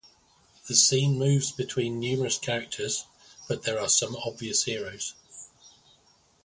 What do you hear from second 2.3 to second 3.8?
characters, but there